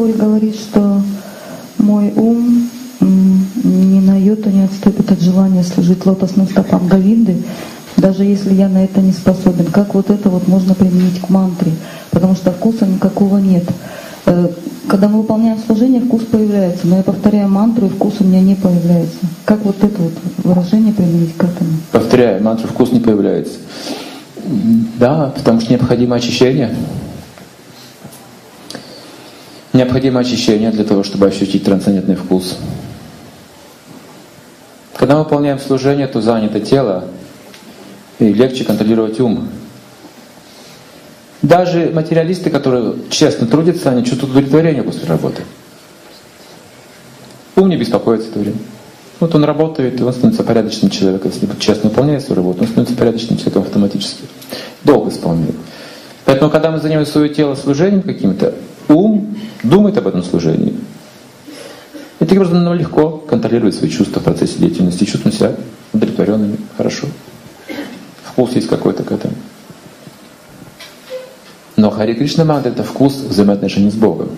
Гуру 0.00 0.14
говорит, 0.14 0.54
что 0.54 1.02
мой 1.76 2.10
ум 2.16 2.70
ни 3.00 4.00
на 4.00 4.16
йоту 4.16 4.48
не 4.48 4.64
отступит 4.64 5.12
от 5.12 5.20
желания 5.20 5.62
служить 5.62 6.06
лотосным 6.06 6.48
стопам 6.48 6.88
Гавинды, 6.88 7.36
даже 7.98 8.24
если 8.24 8.54
я 8.54 8.70
на 8.70 8.82
это 8.82 9.02
не 9.02 9.12
способен. 9.12 9.66
Как 9.66 9.92
вот 9.94 10.08
это 10.08 10.30
вот 10.30 10.48
можно 10.48 10.74
применить 10.74 11.20
к 11.20 11.28
мантре, 11.28 11.72
потому 12.10 12.34
что 12.34 12.50
вкуса 12.50 12.86
никакого 12.86 13.36
нет. 13.38 13.64
Э, 14.24 14.48
когда 14.88 15.08
мы 15.08 15.18
выполняем 15.18 15.58
служение, 15.58 16.00
вкус 16.00 16.22
появляется, 16.22 16.86
но 16.86 16.96
я 16.96 17.02
повторяю 17.02 17.50
мантру, 17.50 17.86
и 17.86 17.90
вкус 17.90 18.14
у 18.20 18.24
меня 18.24 18.40
не 18.40 18.54
появляется. 18.54 19.18
Как 19.44 19.62
вот 19.66 19.84
это 19.84 20.00
вот 20.00 20.14
выражение 20.42 20.94
применить 20.94 21.36
к 21.36 21.44
этому? 21.44 21.72
Повторяю, 21.92 22.42
мантру 22.42 22.68
вкус 22.68 22.90
не 22.90 23.00
появляется. 23.00 23.58
Да, 24.98 25.34
потому 25.36 25.60
что 25.60 25.70
необходимо 25.70 26.16
очищение. 26.16 26.74
Необходимо 29.72 30.20
очищение 30.20 30.70
для 30.70 30.84
того, 30.84 31.04
чтобы 31.04 31.26
ощутить 31.26 31.64
трансцендентный 31.64 32.16
вкус. 32.16 32.58
Когда 34.96 35.14
мы 35.16 35.24
выполняем 35.24 35.58
служение, 35.58 36.06
то 36.06 36.20
занято 36.20 36.60
тело, 36.60 37.04
и 38.18 38.32
легче 38.32 38.64
контролировать 38.64 39.18
ум. 39.20 39.48
Даже 41.42 41.90
материалисты, 41.94 42.50
которые 42.50 42.94
честно 43.08 43.46
трудятся, 43.46 43.90
они 43.90 44.04
чувствуют 44.04 44.32
удовлетворение 44.32 44.82
после 44.82 45.08
работы. 45.08 45.42
Ум 47.56 47.68
не 47.68 47.76
беспокоится 47.76 48.28
это 48.28 48.40
время. 48.40 48.58
Вот 49.20 49.34
он 49.34 49.44
работает, 49.44 50.00
и 50.00 50.02
он 50.02 50.12
становится 50.12 50.42
порядочным 50.42 50.90
человеком. 50.90 51.30
Если 51.32 51.48
честно 51.58 51.90
выполняет 51.90 52.22
свою 52.22 52.36
работу, 52.36 52.60
он 52.62 52.66
становится 52.66 52.96
порядочным 52.96 53.38
человеком 53.38 53.62
автоматически. 53.62 54.24
Долг 54.84 55.08
исполняет. 55.08 55.54
Поэтому, 56.24 56.50
когда 56.50 56.70
мы 56.70 56.78
занимаем 56.78 57.06
свое 57.06 57.28
тело 57.28 57.54
служением 57.54 58.02
каким-то, 58.02 58.54
ум 58.94 59.36
думает 59.62 59.96
об 59.98 60.06
этом 60.06 60.22
служении. 60.22 60.74
И 62.18 62.24
таким 62.24 62.38
образом 62.38 62.64
нам 62.64 62.74
легко 62.74 63.10
контролировать 63.10 63.74
свои 63.74 63.90
чувства 63.90 64.20
в 64.20 64.24
процессе 64.24 64.58
деятельности, 64.58 65.04
чувствуем 65.04 65.34
себя 65.34 65.54
удовлетворенными, 65.92 66.58
хорошо. 66.76 67.06
Вкус 68.24 68.52
есть 68.54 68.68
какой-то 68.68 69.02
к 69.02 69.12
этому. 69.12 69.34
Но 71.76 71.90
Хари 71.90 72.12
Кришна 72.14 72.44
Мантра— 72.44 72.70
это 72.70 72.82
вкус 72.82 73.14
взаимоотношений 73.14 73.90
с 73.90 73.94
Богом. 73.94 74.28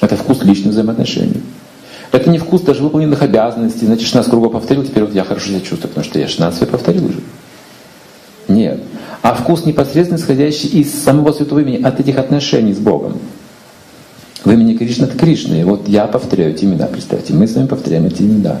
Это 0.00 0.16
вкус 0.16 0.42
личных 0.42 0.72
взаимоотношений. 0.72 1.40
Это 2.10 2.28
не 2.28 2.38
вкус 2.38 2.62
даже 2.62 2.82
выполненных 2.82 3.22
обязанностей. 3.22 3.86
Значит, 3.86 4.06
16 4.06 4.28
кругов 4.28 4.52
повторил, 4.52 4.84
теперь 4.84 5.04
вот 5.04 5.14
я 5.14 5.24
хорошо 5.24 5.48
себя 5.48 5.60
чувствую, 5.60 5.88
потому 5.88 6.04
что 6.04 6.18
я 6.18 6.26
16 6.26 6.68
повторил 6.68 7.06
уже. 7.06 7.20
Нет. 8.48 8.80
А 9.22 9.34
вкус 9.34 9.64
непосредственно 9.64 10.18
исходящий 10.18 10.68
из 10.68 10.92
самого 10.92 11.32
святого 11.32 11.60
имени, 11.60 11.80
от 11.80 12.00
этих 12.00 12.18
отношений 12.18 12.74
с 12.74 12.78
Богом. 12.78 13.18
В 14.44 14.50
имени 14.50 14.76
Кришна 14.76 15.06
это 15.06 15.16
Кришна. 15.16 15.60
И 15.60 15.64
вот 15.64 15.88
я 15.88 16.06
повторяю 16.06 16.52
эти 16.52 16.64
имена, 16.64 16.86
представьте, 16.86 17.32
мы 17.32 17.46
с 17.46 17.54
вами 17.54 17.66
повторяем 17.66 18.06
эти 18.06 18.22
имена. 18.22 18.58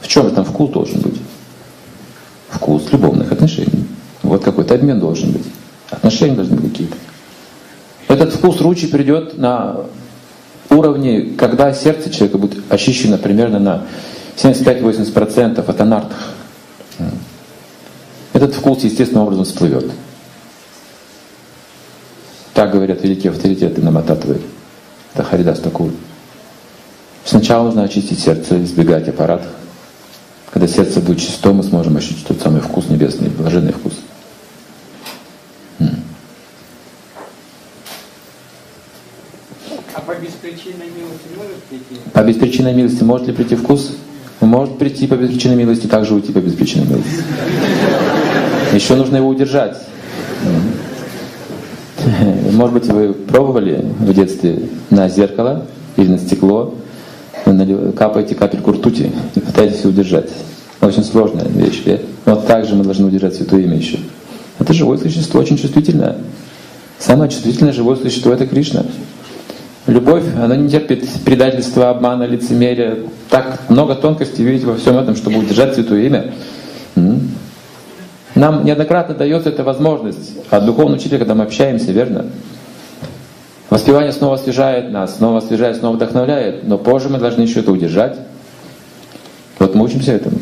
В 0.00 0.08
чем 0.08 0.30
там 0.30 0.44
вкус 0.44 0.70
должен 0.70 1.00
быть? 1.00 1.16
Вкус 2.50 2.92
любовных 2.92 3.32
отношений. 3.32 3.86
Вот 4.22 4.44
какой-то 4.44 4.74
обмен 4.74 5.00
должен 5.00 5.32
быть. 5.32 5.46
Отношения 5.90 6.34
должны 6.34 6.56
быть 6.56 6.72
какие-то. 6.72 6.96
Этот 8.08 8.34
вкус 8.34 8.60
ручи 8.60 8.86
придет 8.86 9.38
на 9.38 9.80
уровне, 10.68 11.32
когда 11.38 11.72
сердце 11.72 12.10
человека 12.10 12.38
будет 12.38 12.70
очищено 12.70 13.16
примерно 13.16 13.58
на 13.58 13.86
75-80% 14.36 15.58
от 15.66 15.80
анартах. 15.80 16.34
Этот 18.32 18.54
вкус 18.54 18.84
естественным 18.84 19.24
образом 19.24 19.44
всплывет. 19.44 19.90
Так 22.54 22.72
говорят 22.72 23.02
великие 23.02 23.30
авторитеты 23.30 23.80
на 23.80 23.90
Мататве. 23.90 24.40
Это 25.14 25.24
Харидас 25.24 25.60
Такур. 25.60 25.90
Сначала 27.24 27.64
нужно 27.64 27.84
очистить 27.84 28.18
сердце, 28.18 28.62
избегать 28.62 29.08
аппаратов. 29.08 29.48
Когда 30.50 30.66
сердце 30.66 31.00
будет 31.00 31.20
чисто, 31.20 31.52
мы 31.52 31.62
сможем 31.62 31.96
ощутить 31.96 32.26
тот 32.26 32.40
самый 32.40 32.60
вкус 32.60 32.88
небесный, 32.88 33.28
блаженный 33.28 33.72
вкус. 33.72 33.94
А 39.94 40.00
по 40.00 40.14
беспричинной 40.14 40.90
милости 40.96 41.28
может 41.36 41.62
прийти? 41.64 42.00
По 42.12 42.22
беспричинной 42.22 42.74
милости 42.74 43.02
может 43.02 43.26
ли 43.28 43.32
прийти 43.32 43.56
вкус? 43.56 43.92
Может 44.40 44.78
прийти 44.78 45.06
по 45.06 45.14
беспричинной 45.14 45.56
милости, 45.56 45.86
также 45.86 46.14
уйти 46.14 46.32
по 46.32 46.38
беспричинной 46.38 46.86
милости. 46.86 47.22
Еще 48.72 48.96
нужно 48.96 49.16
его 49.18 49.28
удержать. 49.28 49.76
Может 52.52 52.74
быть, 52.74 52.86
вы 52.86 53.14
пробовали 53.14 53.82
в 53.98 54.12
детстве 54.12 54.68
на 54.90 55.08
зеркало 55.08 55.66
или 55.96 56.08
на 56.08 56.18
стекло, 56.18 56.74
капаете 57.96 58.34
капельку 58.34 58.72
ртути 58.72 59.10
и 59.34 59.40
пытаетесь 59.40 59.84
удержать. 59.86 60.28
Очень 60.80 61.04
сложная 61.04 61.46
вещь. 61.48 61.82
Вот 62.26 62.46
так 62.46 62.66
же 62.66 62.74
мы 62.74 62.84
должны 62.84 63.06
удержать 63.06 63.34
Святое 63.34 63.62
Имя 63.62 63.76
еще. 63.76 63.98
Это 64.58 64.74
живое 64.74 64.98
существо, 64.98 65.40
очень 65.40 65.56
чувствительное. 65.56 66.18
Самое 66.98 67.30
чувствительное 67.30 67.72
живое 67.72 67.96
существо— 67.96 68.32
это 68.34 68.46
Кришна. 68.46 68.84
Любовь, 69.86 70.24
она 70.36 70.54
не 70.54 70.68
терпит 70.68 71.08
предательства, 71.24 71.90
обмана, 71.90 72.24
лицемерия. 72.24 72.98
Так 73.30 73.60
много 73.70 73.94
тонкостей 73.94 74.44
видите 74.44 74.66
во 74.66 74.76
всем 74.76 74.98
этом, 74.98 75.16
чтобы 75.16 75.38
удержать 75.38 75.74
Святое 75.74 76.06
Имя. 76.06 76.32
Нам 78.42 78.64
неоднократно 78.64 79.14
дается 79.14 79.50
эта 79.50 79.62
возможность 79.62 80.32
от 80.50 80.66
духовного 80.66 80.98
учителя, 80.98 81.18
когда 81.18 81.36
мы 81.36 81.44
общаемся, 81.44 81.92
верно? 81.92 82.26
Воспевание 83.70 84.10
снова 84.10 84.34
освежает 84.34 84.90
нас, 84.90 85.18
снова 85.18 85.38
освежает, 85.38 85.76
снова 85.76 85.94
вдохновляет, 85.94 86.66
но 86.66 86.76
позже 86.76 87.08
мы 87.08 87.18
должны 87.18 87.42
еще 87.42 87.60
это 87.60 87.70
удержать. 87.70 88.18
Вот 89.60 89.76
мы 89.76 89.84
учимся 89.84 90.10
этому. 90.10 90.38